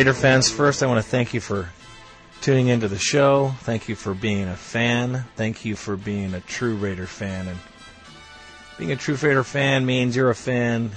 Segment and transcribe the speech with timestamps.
[0.00, 1.68] Raider fans, first I want to thank you for
[2.40, 3.52] tuning into the show.
[3.64, 5.26] Thank you for being a fan.
[5.36, 7.46] Thank you for being a true Raider fan.
[7.46, 7.58] And
[8.78, 10.92] being a true Raider fan means you're a fan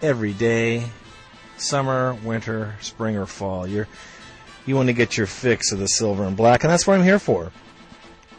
[0.00, 0.84] every day,
[1.56, 3.66] summer, winter, spring, or fall.
[3.66, 3.88] You're
[4.64, 7.02] you want to get your fix of the silver and black, and that's what I'm
[7.02, 7.50] here for.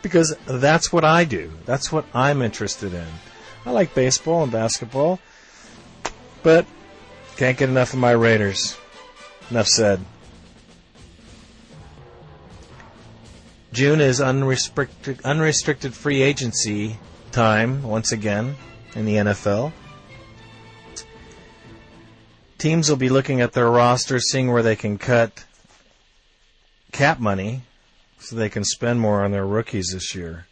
[0.01, 1.51] Because that's what I do.
[1.65, 3.07] That's what I'm interested in.
[3.65, 5.19] I like baseball and basketball,
[6.43, 6.65] but
[7.35, 8.77] can't get enough of my Raiders.
[9.51, 9.99] Enough said.
[13.73, 16.97] June is unrestricted, unrestricted free agency
[17.33, 18.55] time once again
[18.95, 19.73] in the NFL.
[22.57, 25.43] Teams will be looking at their rosters, seeing where they can cut
[26.93, 27.63] cap money
[28.19, 30.47] so they can spend more on their rookies this year.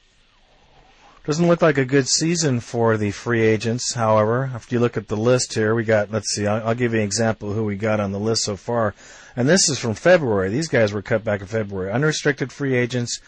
[1.30, 4.50] Doesn't look like a good season for the free agents, however.
[4.56, 7.02] If you look at the list here, we got, let's see, I'll, I'll give you
[7.02, 8.96] an example of who we got on the list so far.
[9.36, 10.50] And this is from February.
[10.50, 11.92] These guys were cut back in February.
[11.92, 13.22] Unrestricted free agents,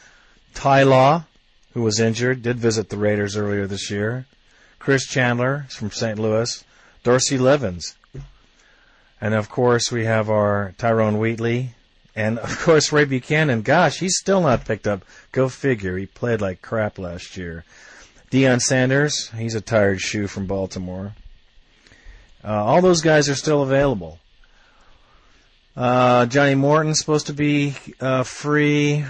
[0.55, 1.25] Ty Law,
[1.75, 4.25] who was injured, did visit the Raiders earlier this year.
[4.79, 6.17] Chris Chandler from St.
[6.17, 6.63] Louis.
[7.03, 7.95] Dorsey Levens.
[9.21, 11.75] And of course, we have our Tyrone Wheatley.
[12.15, 13.61] And of course, Ray Buchanan.
[13.61, 15.05] Gosh, he's still not picked up.
[15.31, 15.97] Go figure.
[15.97, 17.63] He played like crap last year.
[18.31, 21.13] Deion Sanders, he's a tired shoe from Baltimore.
[22.43, 24.19] Uh, all those guys are still available.
[25.75, 29.05] Uh, Johnny Morton's supposed to be uh, free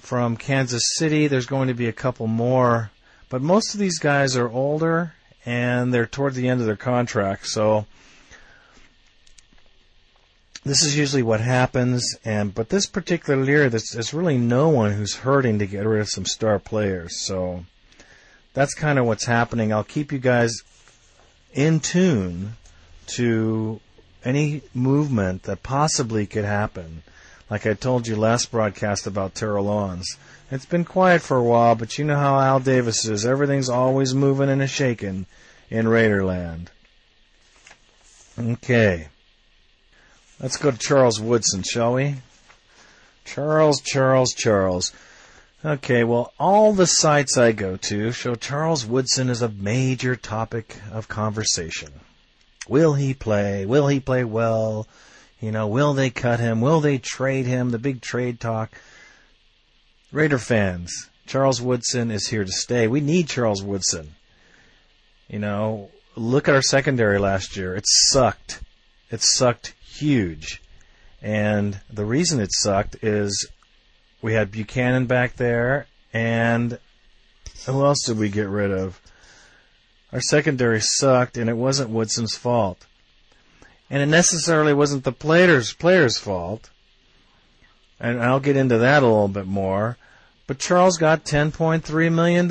[0.00, 1.26] from Kansas City.
[1.26, 2.90] There's going to be a couple more,
[3.28, 7.46] but most of these guys are older and they're toward the end of their contract.
[7.46, 7.86] So
[10.64, 12.16] this is usually what happens.
[12.24, 16.00] And but this particular year, there's, there's really no one who's hurting to get rid
[16.00, 17.20] of some star players.
[17.20, 17.64] So
[18.54, 19.72] that's kind of what's happening.
[19.72, 20.62] I'll keep you guys
[21.52, 22.56] in tune
[23.06, 23.80] to
[24.24, 27.02] any movement that possibly could happen.
[27.50, 30.18] Like I told you last broadcast about Terrell Owens.
[30.50, 33.24] It's been quiet for a while, but you know how Al Davis is.
[33.24, 35.26] Everything's always moving and a shaking
[35.70, 36.68] in Raiderland.
[38.38, 39.08] Okay.
[40.40, 42.14] Let's go to Charles Woodson, shall we?
[43.24, 44.92] Charles, Charles, Charles.
[45.64, 50.76] Okay, well, all the sites I go to show Charles Woodson is a major topic
[50.92, 51.88] of conversation.
[52.68, 53.66] Will he play?
[53.66, 54.86] Will he play well?
[55.40, 56.60] You know, will they cut him?
[56.60, 57.70] Will they trade him?
[57.70, 58.70] The big trade talk.
[60.12, 62.86] Raider fans, Charles Woodson is here to stay.
[62.86, 64.14] We need Charles Woodson.
[65.26, 67.74] You know, look at our secondary last year.
[67.74, 68.62] It sucked.
[69.10, 70.62] It sucked huge.
[71.20, 73.48] And the reason it sucked is
[74.22, 76.78] we had Buchanan back there, and
[77.66, 79.00] who else did we get rid of?
[80.12, 82.86] Our secondary sucked, and it wasn't Woodson's fault.
[83.90, 86.70] And it necessarily wasn't the players' players' fault.
[88.00, 89.96] And I'll get into that a little bit more.
[90.46, 92.48] But Charles got $10.3 million.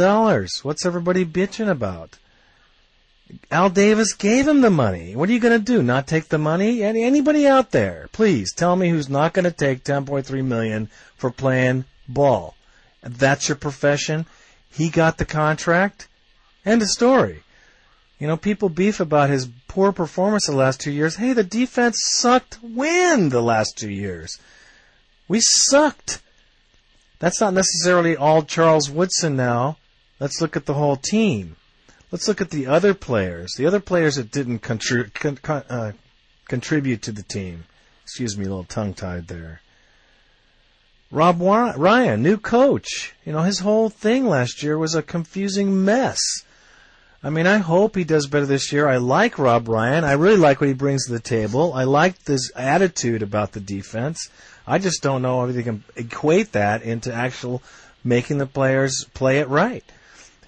[0.62, 2.18] What's everybody bitching about?
[3.52, 5.16] Al Davis gave him the money.
[5.16, 5.84] What are you going to do?
[5.84, 6.84] Not take the money?
[6.84, 11.30] Any, anybody out there, please tell me who's not going to take 10.3 million for
[11.30, 12.56] playing ball.
[13.02, 14.26] That's your profession.
[14.70, 16.08] He got the contract.
[16.66, 17.44] End of story.
[18.20, 21.18] You know, people beef about his poor performance the last two years.
[21.18, 24.40] Hey, the defense sucked when the last two years?
[25.28, 26.22] We sucked.
[27.20, 29.78] That's not necessarily all Charles Woodson now.
[30.20, 31.58] Let's look at the whole team.
[32.12, 33.54] Let's look at the other players.
[33.58, 35.92] The other players that didn't contri- con- uh,
[36.48, 37.66] contribute to the team.
[38.04, 39.62] Excuse me, a little tongue tied there.
[41.12, 43.14] Rob Ryan, new coach.
[43.26, 46.22] You know, his whole thing last year was a confusing mess.
[47.24, 48.88] I mean, I hope he does better this year.
[48.88, 50.04] I like Rob Ryan.
[50.04, 51.74] I really like what he brings to the table.
[51.74, 54.30] I like this attitude about the defense.
[54.66, 57.64] I just don't know if they can equate that into actual
[58.04, 59.84] making the players play it right.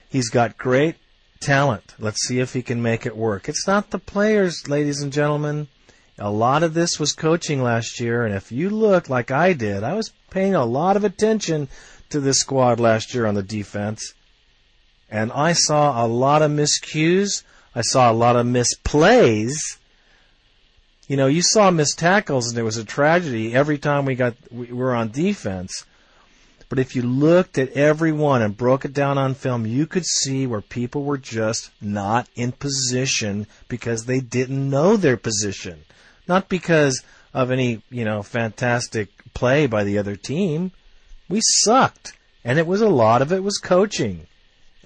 [0.09, 0.95] He's got great
[1.39, 1.95] talent.
[1.99, 3.49] Let's see if he can make it work.
[3.49, 5.67] It's not the players, ladies and gentlemen.
[6.17, 9.83] A lot of this was coaching last year, and if you look like I did,
[9.83, 11.69] I was paying a lot of attention
[12.09, 14.13] to this squad last year on the defense.
[15.09, 17.43] And I saw a lot of miscues.
[17.73, 19.55] I saw a lot of misplays.
[21.07, 24.35] You know, you saw missed tackles, and it was a tragedy every time we got
[24.51, 25.85] we were on defense.
[26.69, 30.05] But if you looked at every one and broke it down on film, you could
[30.05, 35.83] see where people were just not in position because they didn't know their position.
[36.27, 40.71] Not because of any, you know, fantastic play by the other team.
[41.27, 42.13] We sucked.
[42.45, 44.27] And it was a lot of it was coaching.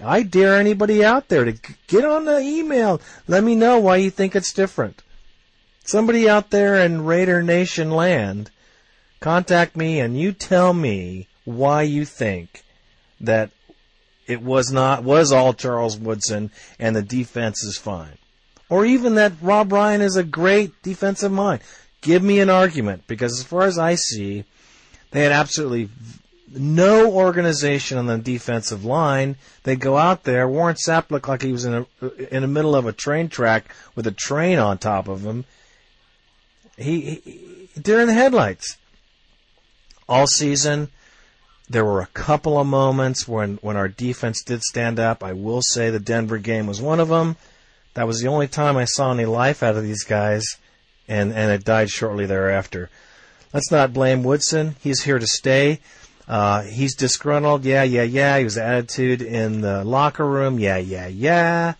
[0.01, 1.57] I dare anybody out there to
[1.87, 3.01] get on the email.
[3.27, 5.03] Let me know why you think it's different.
[5.83, 8.51] Somebody out there in Raider Nation land,
[9.19, 12.63] contact me and you tell me why you think
[13.21, 13.51] that
[14.27, 18.17] it was not was all Charles Woodson and the defense is fine.
[18.69, 21.61] Or even that Rob Ryan is a great defensive mind.
[22.01, 24.45] Give me an argument because as far as I see,
[25.11, 25.89] they had absolutely
[26.51, 29.35] no organization on the defensive line.
[29.63, 30.47] They go out there.
[30.47, 33.73] Warren Sapp looked like he was in a in the middle of a train track
[33.95, 35.45] with a train on top of him.
[36.77, 38.77] He, he in the headlights
[40.07, 40.89] all season.
[41.69, 45.23] There were a couple of moments when when our defense did stand up.
[45.23, 47.37] I will say the Denver game was one of them.
[47.93, 50.43] That was the only time I saw any life out of these guys,
[51.07, 52.89] and and it died shortly thereafter.
[53.53, 54.75] Let's not blame Woodson.
[54.81, 55.79] He's here to stay.
[56.27, 57.65] Uh, he's disgruntled.
[57.65, 58.37] Yeah, yeah, yeah.
[58.37, 60.59] He was attitude in the locker room.
[60.59, 61.73] Yeah, yeah, yeah.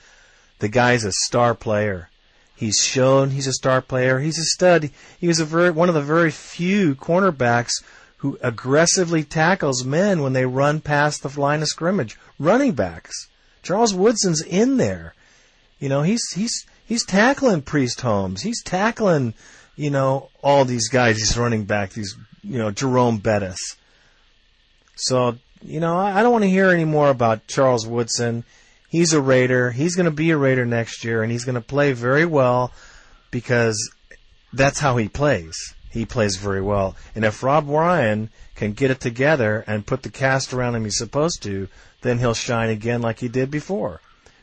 [0.60, 2.10] The guy's a star player.
[2.56, 4.20] He's shown he's a star player.
[4.20, 4.92] He's a stud.
[5.20, 7.84] He was a very one of the very few cornerbacks
[8.24, 12.18] who aggressively tackles men when they run past the line of scrimmage.
[12.40, 13.28] Running backs.
[13.62, 15.14] Charles Woodson's in there.
[15.78, 18.42] You know, he's he's he's tackling Priest Holmes.
[18.42, 19.34] He's tackling,
[19.76, 21.18] you know, all these guys.
[21.18, 21.92] He's running back.
[21.92, 23.60] These, you know, Jerome Bettis.
[24.96, 28.46] So, you know, I, I don't want to hear any more about Charles Woodson.
[28.88, 29.72] He's a Raider.
[29.72, 32.72] He's going to be a Raider next year, and he's going to play very well
[33.32, 33.92] because
[34.54, 35.74] that's how he plays.
[35.94, 36.96] He plays very well.
[37.14, 40.98] And if Rob Ryan can get it together and put the cast around him he's
[40.98, 41.68] supposed to,
[42.02, 44.02] then he'll shine again like he did before.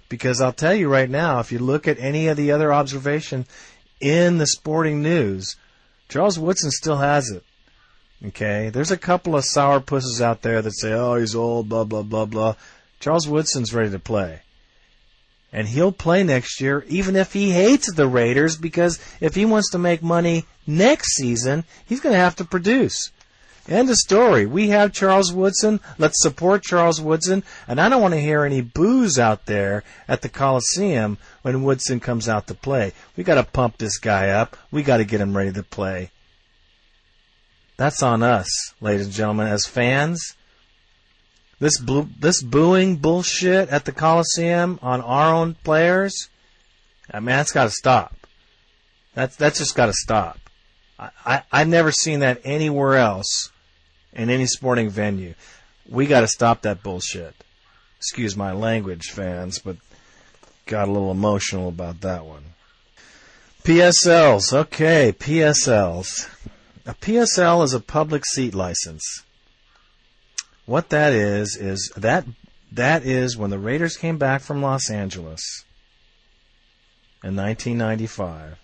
[0.08, 3.46] Because I'll tell you right now, if you look at any of the other observation
[4.00, 5.56] in the sporting news,
[6.08, 7.42] Charles Woodson still has it.
[8.24, 11.82] Okay, there's a couple of sour pusses out there that say, "Oh, he's old," blah
[11.82, 12.54] blah blah blah.
[13.00, 14.42] Charles Woodson's ready to play,
[15.52, 19.70] and he'll play next year, even if he hates the Raiders, because if he wants
[19.70, 23.10] to make money next season, he's going to have to produce.
[23.68, 24.46] End of story.
[24.46, 25.80] We have Charles Woodson.
[25.98, 27.44] Let's support Charles Woodson.
[27.68, 32.00] And I don't want to hear any boos out there at the Coliseum when Woodson
[32.00, 32.92] comes out to play.
[33.16, 34.56] We got to pump this guy up.
[34.72, 36.10] We got to get him ready to play.
[37.76, 40.34] That's on us, ladies and gentlemen, as fans.
[41.60, 46.30] This boo- this booing bullshit at the Coliseum on our own players,
[47.12, 48.16] I mean, that's got to stop.
[49.14, 50.38] That's that's just got to stop.
[50.98, 53.50] I, I I've never seen that anywhere else
[54.14, 55.34] in any sporting venue.
[55.88, 57.34] We got to stop that bullshit.
[57.98, 59.76] Excuse my language, fans, but
[60.64, 62.44] got a little emotional about that one.
[63.64, 66.30] PSLs, okay, PSLs.
[66.86, 69.24] A PSL is a public seat license.
[70.70, 72.24] What that is is that
[72.70, 75.64] that is when the Raiders came back from Los Angeles
[77.24, 78.56] in 1995.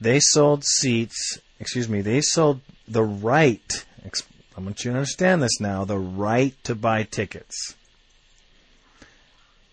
[0.00, 5.60] They sold seats, excuse me, they sold the right, I want you to understand this
[5.60, 7.76] now, the right to buy tickets.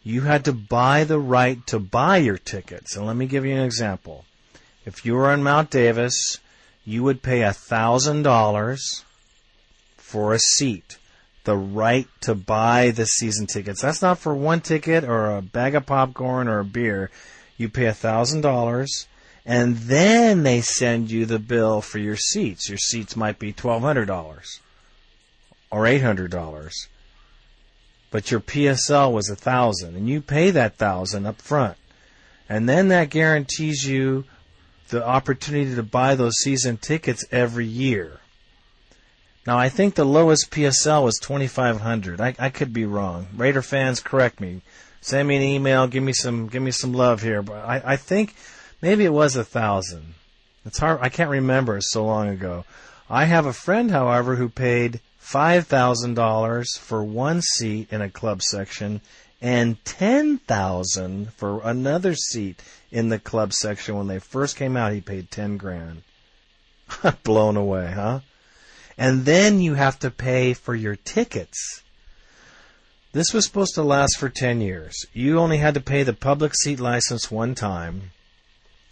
[0.04, 2.96] You had to buy the right to buy your tickets.
[2.96, 4.26] And let me give you an example.
[4.86, 6.38] If you were in Mount Davis,
[6.86, 9.04] you would pay a thousand dollars
[9.98, 11.00] for a seat,
[11.44, 13.82] the right to buy the season tickets.
[13.82, 17.10] That's not for one ticket or a bag of popcorn or a beer.
[17.58, 19.08] You pay a thousand dollars,
[19.46, 22.70] and then they send you the bill for your seats.
[22.70, 24.62] Your seats might be twelve hundred dollars
[25.72, 26.88] or eight hundred dollars,
[28.12, 31.78] but your PSL was a thousand, and you pay that thousand up front,
[32.48, 34.26] and then that guarantees you
[34.90, 38.21] the opportunity to buy those season tickets every year.
[39.48, 43.28] Now, I think the lowest PSL was 2500 I, I could be wrong.
[43.36, 44.62] Raider fans, correct me.
[45.02, 45.88] Send me an email.
[45.88, 46.48] Give me some.
[46.48, 47.42] Give me some love here.
[47.42, 48.36] But I, I think
[48.82, 50.14] maybe it was a thousand.
[50.64, 51.00] It's hard.
[51.02, 51.78] I can't remember.
[51.78, 52.66] It's so long ago.
[53.10, 58.12] I have a friend, however, who paid five thousand dollars for one seat in a
[58.12, 59.02] club section
[59.42, 64.94] and ten thousand for another seat in the club section when they first came out.
[64.94, 66.04] He paid ten grand.
[67.24, 68.20] Blown away, huh?
[69.02, 71.82] And then you have to pay for your tickets.
[73.14, 75.08] This was supposed to last for 10 years.
[75.12, 78.12] You only had to pay the public seat license one time.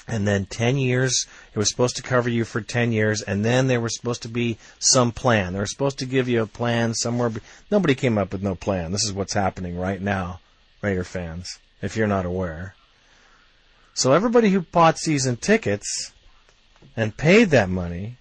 [0.08, 3.22] And then 10 years, it was supposed to cover you for 10 years.
[3.22, 5.54] And then there was supposed to be some plan.
[5.54, 7.32] They were supposed to give you a plan somewhere.
[7.70, 8.92] Nobody came up with no plan.
[8.92, 10.40] This is what's happening right now,
[10.82, 12.74] Raider fans, if you're not aware.
[13.94, 16.14] So everybody who bought season tickets
[16.98, 18.18] and paid that money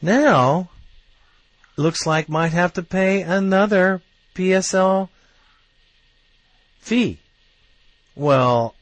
[0.00, 0.68] now
[1.80, 4.02] looks like might have to pay another
[4.34, 5.08] PSL
[6.78, 7.18] fee.
[8.14, 8.74] Well,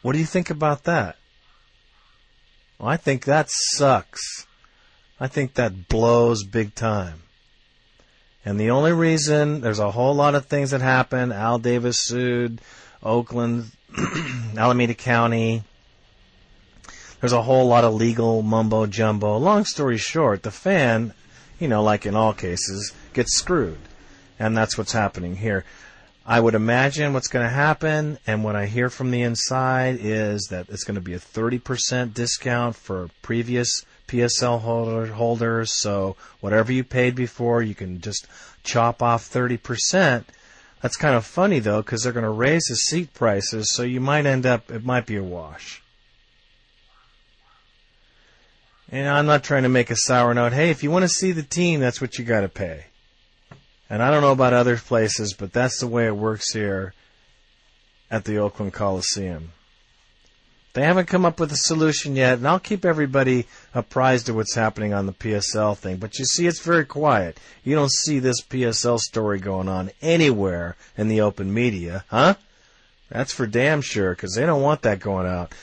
[0.00, 1.16] what do you think about that?
[2.78, 4.46] Well, I think that sucks.
[5.20, 7.22] I think that blows big time.
[8.44, 11.30] And the only reason there's a whole lot of things that happen.
[11.30, 12.60] Al Davis sued
[13.02, 13.70] Oakland,
[14.56, 15.62] Alameda County.
[17.20, 19.36] There's a whole lot of legal mumbo jumbo.
[19.36, 21.14] Long story short, the fan,
[21.58, 23.78] you know, like in all cases, gets screwed.
[24.38, 25.64] And that's what's happening here.
[26.24, 30.46] I would imagine what's going to happen, and what I hear from the inside is
[30.50, 35.72] that it's going to be a 30% discount for previous PSL holder, holders.
[35.72, 38.28] So whatever you paid before, you can just
[38.62, 40.24] chop off 30%.
[40.80, 44.00] That's kind of funny though, because they're going to raise the seat prices, so you
[44.00, 45.81] might end up, it might be a wash.
[48.92, 50.52] And I'm not trying to make a sour note.
[50.52, 52.84] Hey, if you want to see the team, that's what you got to pay.
[53.88, 56.92] And I don't know about other places, but that's the way it works here
[58.10, 59.52] at the Oakland Coliseum.
[60.74, 64.54] They haven't come up with a solution yet, and I'll keep everybody apprised of what's
[64.54, 65.96] happening on the PSL thing.
[65.96, 67.40] But you see, it's very quiet.
[67.64, 72.34] You don't see this PSL story going on anywhere in the open media, huh?
[73.10, 75.54] That's for damn sure, because they don't want that going out.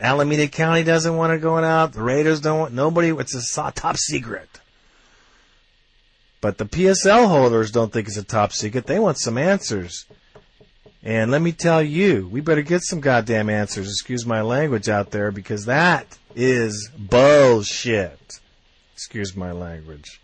[0.00, 1.92] Alameda County doesn't want it going out.
[1.92, 4.60] The Raiders don't want, nobody, it's a top secret.
[6.40, 8.86] But the PSL holders don't think it's a top secret.
[8.86, 10.06] They want some answers.
[11.02, 15.10] And let me tell you, we better get some goddamn answers, excuse my language out
[15.10, 18.40] there, because that is bullshit.
[18.94, 20.20] Excuse my language.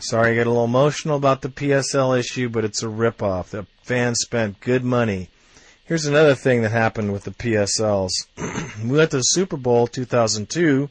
[0.00, 3.50] Sorry I get a little emotional about the PSL issue, but it's a ripoff.
[3.50, 5.28] The fans spent good money.
[5.90, 8.12] Here's another thing that happened with the PSLs.
[8.84, 10.88] we went to the Super Bowl 2002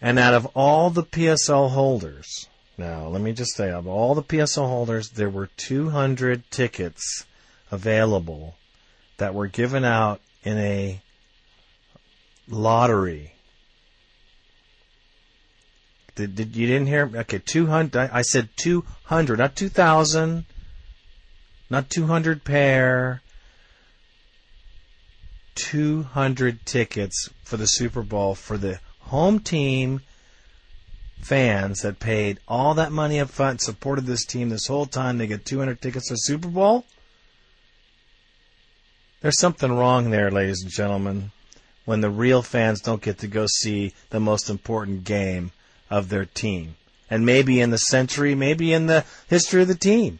[0.00, 2.48] and out of all the PSL holders,
[2.78, 7.26] now let me just say, of all the PSL holders, there were 200 tickets
[7.70, 8.54] available
[9.18, 11.02] that were given out in a
[12.48, 13.34] lottery.
[16.14, 17.10] Did, did you didn't hear?
[17.16, 17.94] Okay, 200.
[17.94, 20.46] I, I said 200, not 2,000,
[21.72, 23.22] not 200 pair.
[25.54, 30.02] 200 tickets for the Super Bowl for the home team
[31.22, 35.26] fans that paid all that money up front, supported this team this whole time, they
[35.26, 36.84] get 200 tickets to Super Bowl?
[39.20, 41.30] There's something wrong there, ladies and gentlemen,
[41.84, 45.52] when the real fans don't get to go see the most important game
[45.88, 46.76] of their team.
[47.08, 50.18] And maybe in the century, maybe in the history of the team.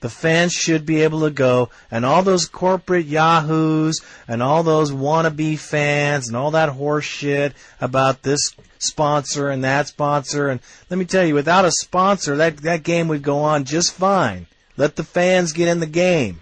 [0.00, 4.90] The fans should be able to go, and all those corporate yahoos and all those
[4.90, 10.48] wannabe fans and all that horse shit about this sponsor and that sponsor.
[10.48, 13.92] And let me tell you, without a sponsor, that, that game would go on just
[13.92, 14.46] fine.
[14.78, 16.40] Let the fans get in the game.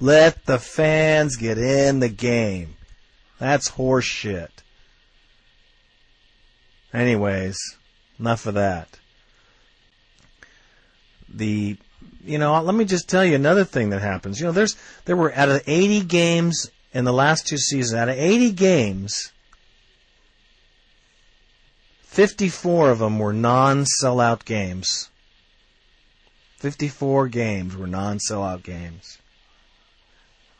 [0.00, 2.76] Let the fans get in the game.
[3.38, 4.62] That's horse shit.
[6.94, 7.58] Anyways,
[8.18, 8.98] enough of that
[11.32, 11.76] the
[12.24, 14.38] you know, let me just tell you another thing that happens.
[14.38, 18.08] You know, there's there were out of 80 games in the last two seasons, out
[18.08, 19.32] of 80 games,
[22.04, 25.08] 54 of them were non-sellout games.
[26.58, 29.18] 54 games were non-sellout games.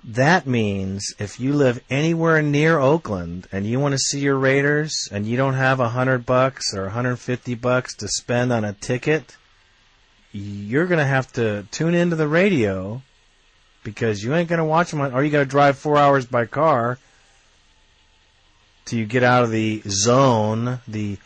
[0.03, 5.09] That means if you live anywhere near Oakland and you want to see your Raiders
[5.13, 9.37] and you don't have a hundred bucks or 150 bucks to spend on a ticket,
[10.33, 13.03] you're going to have to tune into the radio
[13.85, 16.27] because you ain't going to watch them, on, or you got to drive four hours
[16.27, 16.99] by car
[18.85, 21.19] till you get out of the zone, the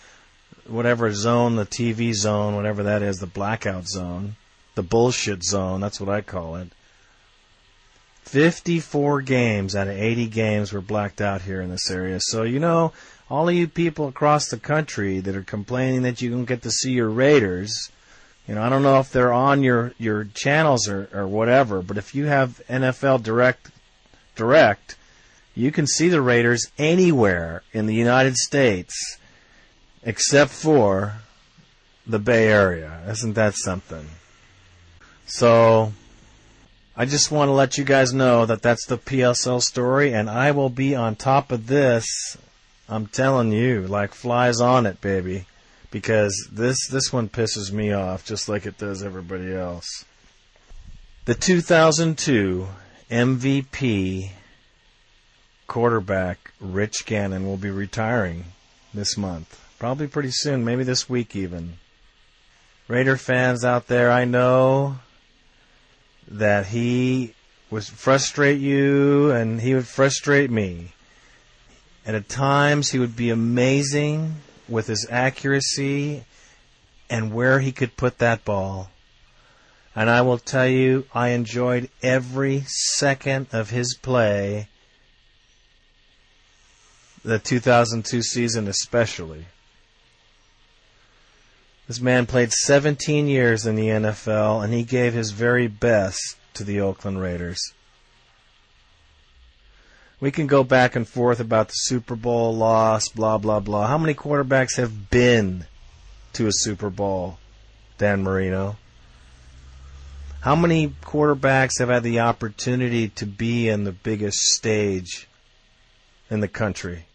[0.67, 4.37] whatever zone, the TV zone, whatever that is, the blackout zone,
[4.75, 5.81] the bullshit zone.
[5.81, 6.69] That's what I call it.
[8.25, 12.19] 54 games out of 80 games were blacked out here in this area.
[12.21, 12.93] So, you know,
[13.31, 16.71] all of you people across the country that are complaining that you don't get to
[16.71, 17.91] see your Raiders,
[18.49, 21.99] you know, I don't know if they're on your, your channels or, or whatever, but
[21.99, 23.71] if you have NFL Direct,
[24.37, 24.97] Direct,
[25.55, 29.19] you can see the Raiders anywhere in the United States
[30.05, 31.15] except for
[32.07, 33.03] the Bay Area.
[33.09, 34.07] Isn't that something?
[35.26, 35.93] So,
[36.97, 40.53] I just want to let you guys know that that's the PSL story, and I
[40.53, 42.37] will be on top of this.
[42.88, 45.47] I'm telling you, like flies on it, baby
[45.90, 50.05] because this this one pisses me off just like it does everybody else.
[51.25, 52.69] The 2002
[53.11, 54.31] MVP
[55.66, 58.47] quarterback Rich Gannon will be retiring
[58.95, 59.61] this month.
[59.78, 61.78] Probably pretty soon, maybe this week even.
[62.88, 64.99] Raider fans out there, I know
[66.28, 67.35] that he
[67.71, 70.93] would frustrate you, and he would frustrate me.
[72.07, 74.37] And at times, he would be amazing
[74.68, 76.25] with his accuracy
[77.08, 78.90] and where he could put that ball.
[79.94, 84.68] And I will tell you, I enjoyed every second of his play,
[87.25, 89.46] the 2002 season especially.
[91.88, 96.64] This man played 17 years in the NFL, and he gave his very best to
[96.64, 97.61] the Oakland Raiders.
[100.18, 103.87] We can go back and forth about the Super Bowl loss, blah, blah, blah.
[103.87, 105.66] How many quarterbacks have been
[106.32, 107.38] to a Super Bowl,
[107.99, 108.76] Dan Marino?
[110.40, 115.28] How many quarterbacks have had the opportunity to be in the biggest stage
[116.30, 117.06] in the country?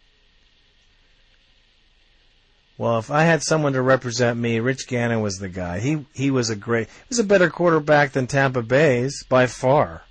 [2.78, 5.80] Well, if I had someone to represent me, Rich Gannon was the guy.
[5.80, 6.88] He he was a great.
[6.88, 10.02] He was a better quarterback than Tampa Bay's by far,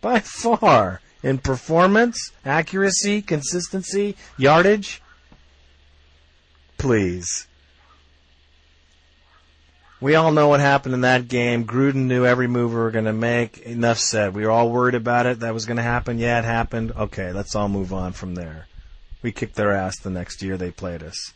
[0.00, 5.02] by far in performance, accuracy, consistency, yardage.
[6.78, 7.46] Please.
[10.00, 11.66] We all know what happened in that game.
[11.66, 13.58] Gruden knew every move we were going to make.
[13.60, 14.34] Enough said.
[14.34, 15.40] We were all worried about it.
[15.40, 16.18] That was going to happen.
[16.18, 16.92] Yeah, it happened.
[16.92, 18.66] Okay, let's all move on from there.
[19.22, 21.32] We kicked their ass the next year they played us.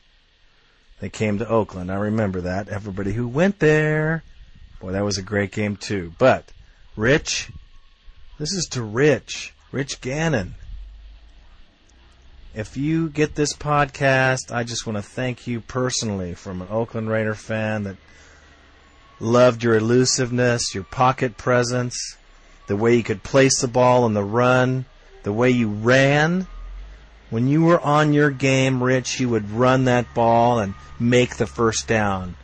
[1.01, 1.91] They came to Oakland.
[1.91, 2.69] I remember that.
[2.69, 4.23] Everybody who went there.
[4.79, 6.13] Boy, that was a great game too.
[6.19, 6.53] But,
[6.97, 7.51] Rich,
[8.39, 10.55] this is to Rich, Rich Gannon.
[12.55, 17.09] If you get this podcast, I just want to thank you personally from an Oakland
[17.09, 17.97] Raider fan that
[19.23, 22.17] Loved your elusiveness, your pocket presence,
[22.69, 24.87] the way you could place the ball in the run,
[25.25, 26.47] the way you ran.
[27.29, 31.47] When you were on your game, Rich, you would run that ball and make the
[31.47, 32.35] first down.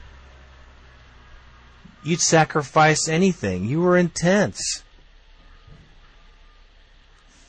[2.05, 3.65] You'd sacrifice anything.
[3.65, 4.85] You were intense.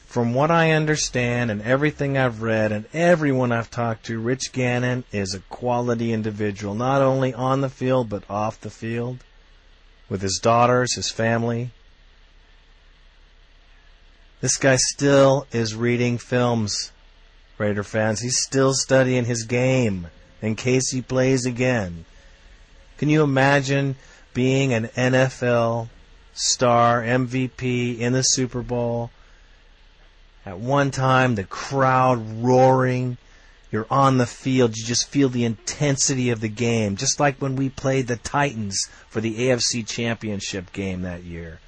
[0.08, 5.04] From what I understand and everything I've read and everyone I've talked to, Rich Gannon
[5.12, 9.20] is a quality individual, not only on the field but off the field,
[10.08, 11.72] with his daughters, his family.
[14.40, 16.94] This guy still is reading films,
[17.58, 18.22] Raider fans.
[18.22, 20.08] He's still studying his game
[20.42, 22.06] in case he plays again.
[22.98, 23.98] Can you imagine
[24.34, 25.90] being an NFL
[26.34, 29.12] star, MVP in the Super Bowl?
[30.48, 33.18] At one time, the crowd roaring.
[33.70, 34.78] You're on the field.
[34.78, 36.96] You just feel the intensity of the game.
[36.96, 41.60] Just like when we played the Titans for the AFC Championship game that year.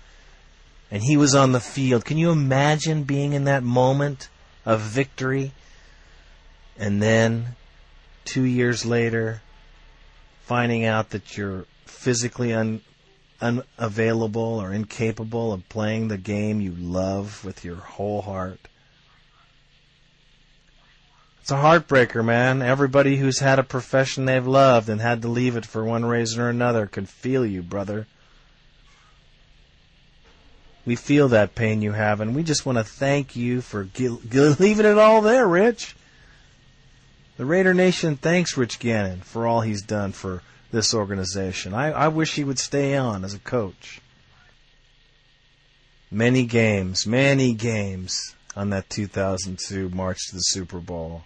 [0.90, 2.06] And he was on the field.
[2.06, 4.30] Can you imagine being in that moment
[4.66, 5.52] of victory?
[6.78, 7.58] And then,
[8.24, 9.42] two years later,
[10.44, 12.80] finding out that you're physically un-
[13.42, 18.60] unavailable or incapable of playing the game you love with your whole heart.
[21.42, 22.62] It's a heartbreaker, man.
[22.62, 26.40] Everybody who's had a profession they've loved and had to leave it for one reason
[26.40, 28.06] or another can feel you, brother.
[30.86, 34.86] We feel that pain you have, and we just want to thank you for leaving
[34.86, 35.96] it all there, Rich.
[37.38, 41.74] The Raider Nation thanks Rich Gannon for all he's done for this organization.
[41.74, 44.02] I, I wish he would stay on as a coach.
[46.12, 51.24] Many games, many games on that 2002 march to the Super Bowl.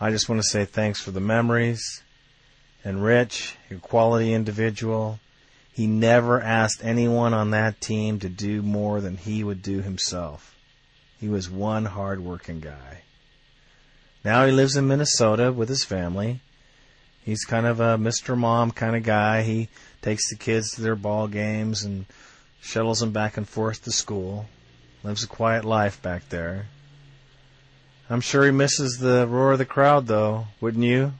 [0.00, 2.02] I just want to say thanks for the memories.
[2.84, 5.20] And Rich, your quality individual.
[5.72, 10.54] He never asked anyone on that team to do more than he would do himself.
[11.18, 13.02] He was one hard-working guy.
[14.24, 16.40] Now he lives in Minnesota with his family.
[17.24, 18.36] He's kind of a Mr.
[18.36, 19.42] Mom kind of guy.
[19.42, 19.68] He
[20.00, 22.06] takes the kids to their ball games and
[22.60, 24.46] shuttles them back and forth to school.
[25.04, 26.66] Lives a quiet life back there.
[28.10, 31.12] I'm sure he misses the roar of the crowd, though, wouldn't you?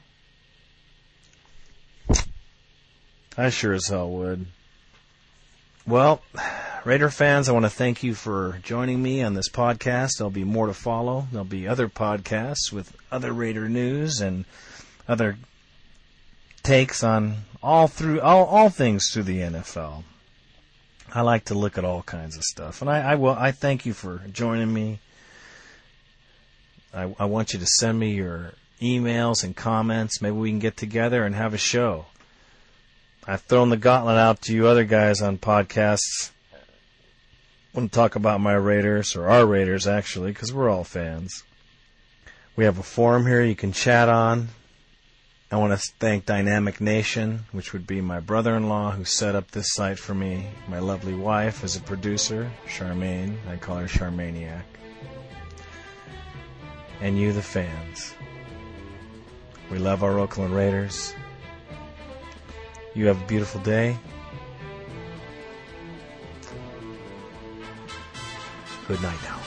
[3.37, 4.45] I sure as hell would.
[5.87, 6.21] Well,
[6.85, 10.17] Raider fans, I want to thank you for joining me on this podcast.
[10.17, 11.27] There'll be more to follow.
[11.31, 14.45] There'll be other podcasts with other Raider news and
[15.07, 15.37] other
[16.63, 20.03] takes on all through all, all things through the NFL.
[21.13, 23.31] I like to look at all kinds of stuff, and I, I will.
[23.31, 24.99] I thank you for joining me.
[26.93, 30.21] I, I want you to send me your emails and comments.
[30.21, 32.05] Maybe we can get together and have a show.
[33.25, 36.31] I've thrown the gauntlet out to you other guys on podcasts.
[37.73, 41.43] Want to talk about my Raiders, or our Raiders actually, because we're all fans.
[42.55, 44.49] We have a forum here you can chat on
[45.53, 49.35] I want to thank Dynamic Nation, which would be my brother in law who set
[49.35, 53.35] up this site for me, my lovely wife as a producer, Charmaine.
[53.47, 54.63] I call her Charmaniac.
[57.01, 58.15] And you, the fans.
[59.69, 61.13] We love our Oakland Raiders.
[62.95, 63.95] You have a beautiful day.
[68.87, 69.42] Good night now.